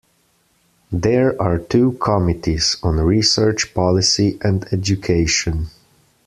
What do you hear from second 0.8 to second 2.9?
There are two commities